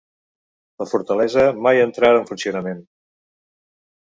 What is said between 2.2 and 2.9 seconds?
en funcionament.